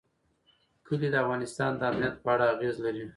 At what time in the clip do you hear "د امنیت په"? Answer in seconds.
1.79-2.29